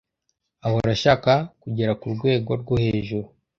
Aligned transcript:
Ahora 0.65 0.89
ashaka 0.97 1.31
kugera 1.61 1.91
ku 1.99 2.05
rwego 2.15 2.51
rwo 2.61 2.75
hejuru 2.83 3.27